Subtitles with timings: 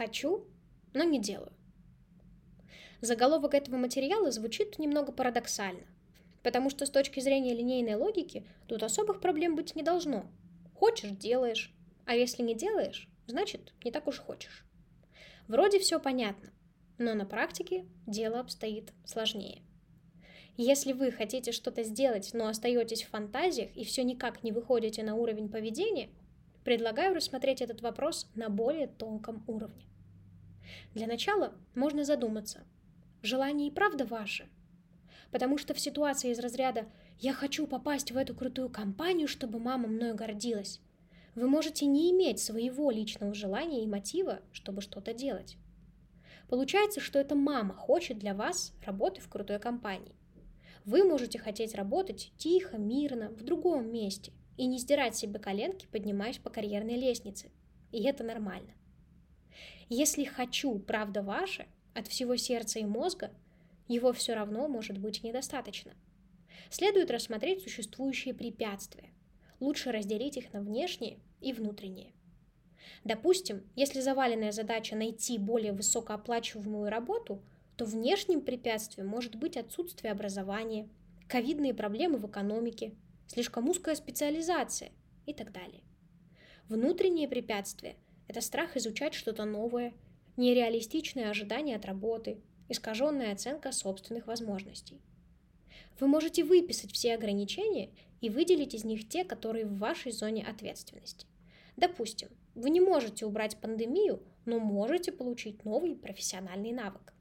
[0.00, 0.46] «хочу,
[0.94, 1.52] но не делаю».
[3.02, 5.86] Заголовок этого материала звучит немного парадоксально,
[6.42, 10.24] потому что с точки зрения линейной логики тут особых проблем быть не должно.
[10.74, 11.70] Хочешь– делаешь,
[12.06, 14.64] а если не делаешь, значит, не так уж хочешь.
[15.48, 16.50] Вроде все понятно,
[16.96, 19.60] но на практике дело обстоит сложнее.
[20.56, 25.14] Если вы хотите что-то сделать, но остаетесь в фантазиях и все никак не выходите на
[25.14, 26.08] уровень поведения,
[26.64, 29.84] предлагаю рассмотреть этот вопрос на более тонком уровне.
[30.94, 32.64] Для начала можно задуматься,
[33.22, 34.48] желание и правда ваше?
[35.30, 36.86] Потому что в ситуации из разряда
[37.18, 40.80] «я хочу попасть в эту крутую компанию, чтобы мама мною гордилась»,
[41.34, 45.56] вы можете не иметь своего личного желания и мотива, чтобы что-то делать.
[46.48, 50.16] Получается, что это мама хочет для вас работы в крутой компании.
[50.84, 56.36] Вы можете хотеть работать тихо, мирно, в другом месте и не сдирать себе коленки, поднимаясь
[56.36, 57.50] по карьерной лестнице.
[57.92, 58.74] И это нормально.
[59.88, 63.30] Если «хочу» правда ваше, от всего сердца и мозга,
[63.88, 65.94] его все равно может быть недостаточно.
[66.68, 69.08] Следует рассмотреть существующие препятствия.
[69.60, 72.12] Лучше разделить их на внешние и внутренние.
[73.02, 77.42] Допустим, если заваленная задача найти более высокооплачиваемую работу,
[77.76, 80.90] то внешним препятствием может быть отсутствие образования,
[81.28, 82.92] ковидные проблемы в экономике,
[83.30, 84.90] слишком узкая специализация
[85.24, 85.84] и так далее.
[86.68, 87.94] Внутренние препятствия–
[88.28, 89.94] это страх изучать что-то новое,
[90.36, 95.00] нереалистичные ожидания от работы, искаженная оценка собственных возможностей.
[96.00, 101.26] Вы можете выписать все ограничения и выделить из них те, которые в вашей зоне ответственности.
[101.76, 107.14] Допустим, вы не можете убрать пандемию, но можете получить новый профессиональный навык.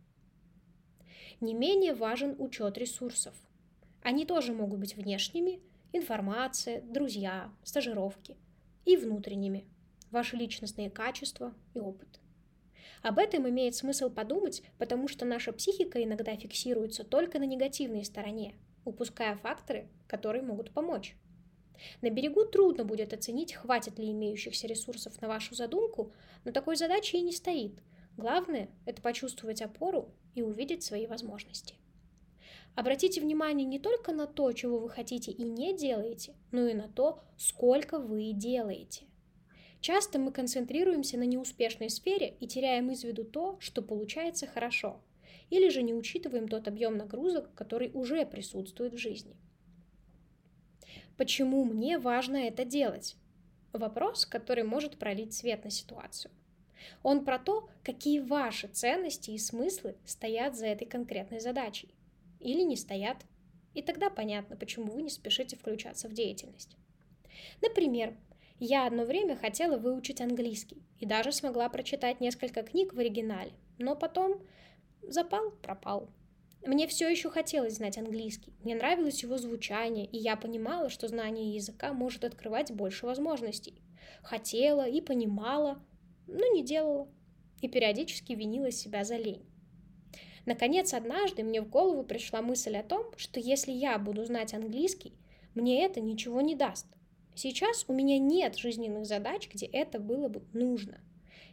[1.40, 3.36] Не менее важен учет ресурсов.
[4.02, 5.62] Они тоже могут быть внешними,
[5.94, 8.38] информация, друзья, стажировки,
[8.86, 9.68] и внутренними,
[10.12, 12.20] ваши личностные качества и опыт.
[13.02, 18.56] Об этом имеет смысл подумать, потому что наша психика иногда фиксируется только на негативной стороне,
[18.84, 21.16] упуская факторы, которые могут помочь.
[22.02, 26.12] На берегу трудно будет оценить, хватит ли имеющихся ресурсов на вашу задумку,
[26.44, 27.82] но такой задачи и не стоит.
[28.18, 31.76] Главное– это почувствовать опору и увидеть свои возможности.
[32.80, 36.88] Обратите внимание не только на то, чего вы хотите и не делаете, но и на
[36.88, 39.04] то, сколько вы делаете.
[39.82, 45.02] Часто мы концентрируемся на неуспешной сфере и теряем из виду то, что получается хорошо,
[45.50, 49.36] или же не учитываем тот объем нагрузок, который уже присутствует в жизни.
[51.18, 53.18] Почему мне важно это делать?
[53.74, 56.32] Вопрос, который может пролить свет на ситуацию.
[57.04, 61.94] Он про то, какие ваши ценности и смыслы стоят за этой конкретной задачей.
[62.40, 63.18] Или не стоят.
[63.74, 66.76] И тогда понятно, почему вы не спешите включаться в деятельность.
[67.62, 68.18] Например,
[68.60, 73.96] я одно время хотела выучить английский и даже смогла прочитать несколько книг в оригинале, но
[73.96, 74.42] потом
[75.02, 76.10] запал пропал.
[76.66, 81.56] Мне все еще хотелось знать английский, мне нравилось его звучание, и я понимала, что знание
[81.56, 83.82] языка может открывать больше возможностей.
[84.24, 85.82] Хотела и понимала,
[86.28, 87.08] но не делала,
[87.62, 89.49] и периодически винила себя за лень.
[90.46, 95.14] Наконец, однажды мне в голову пришла мысль о том, что если я буду знать английский,
[95.54, 96.88] мне это ничего не даст.
[97.36, 101.00] Сейчас у меня нет жизненных задач, где это было бы нужно.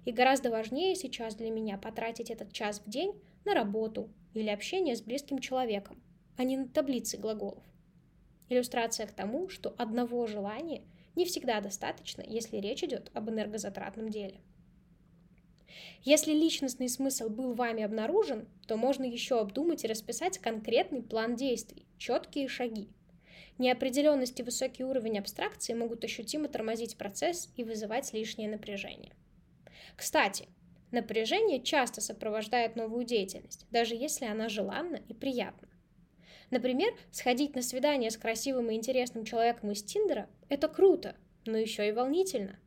[0.05, 4.97] И гораздо важнее сейчас для меня потратить этот час в день на работу или общение
[4.97, 6.03] с близким человеком,
[6.37, 7.65] а не на таблицы глаголов.
[8.49, 10.83] Иллюстрация к тому, что одного желания
[11.17, 14.41] не всегда достаточно, если речь идет об энергозатратном деле.
[16.03, 21.87] Если личностный смысл был вами обнаружен, то можно еще обдумать и расписать конкретный план действий,
[21.99, 22.89] четкие шаги.
[23.59, 29.13] Неопределенность и высокий уровень абстракции могут ощутимо тормозить процесс и вызывать лишнее напряжение.
[29.97, 30.49] Кстати,
[30.91, 35.69] напряжение часто сопровождает новую деятельность, даже если она желанна и приятна.
[36.51, 41.89] Например, сходить на свидание с красивым и интересным человеком из Тиндера– это круто, но еще
[41.89, 42.59] и волнительно.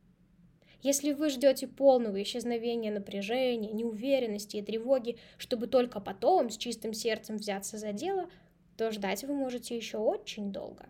[0.82, 7.36] Если вы ждете полного исчезновения напряжения, неуверенности и тревоги, чтобы только потом с чистым сердцем
[7.36, 8.30] взяться за дело,
[8.78, 10.88] то ждать вы можете еще очень долго.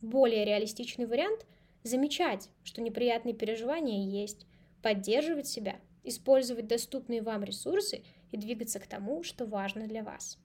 [0.00, 1.44] Более реалистичный вариант–
[1.82, 4.46] замечать, что неприятные переживания есть,
[4.80, 10.38] поддерживать себя, использовать доступные вам ресурсы и двигаться к тому, что важно для вас.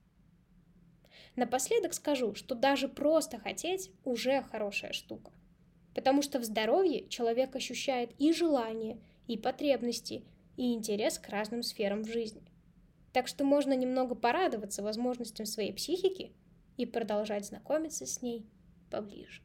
[1.36, 5.31] Напоследок скажу, что даже просто хотеть уже хорошая штука–
[5.95, 10.24] Потому что в здоровье человек ощущает и желание, и потребности,
[10.57, 12.44] и интерес к разным сферам в жизни.
[13.13, 16.33] Так что можно немного порадоваться возможностям своей психики
[16.77, 18.45] и продолжать знакомиться с ней
[18.92, 19.42] поближе.